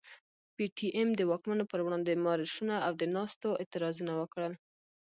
پي 0.55 0.65
ټي 0.75 0.87
ايم 0.97 1.09
د 1.15 1.21
واکمنو 1.31 1.69
پر 1.71 1.79
وړاندي 1.85 2.13
مارشونه 2.25 2.75
او 2.85 2.91
د 3.01 3.03
ناستو 3.15 3.49
اعتراضونه 3.61 4.13
وکړل. 4.17 4.53